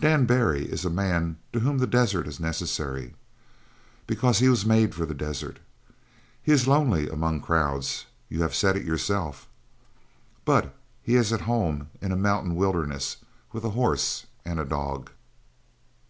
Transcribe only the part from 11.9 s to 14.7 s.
in a mountain wilderness with a horse and a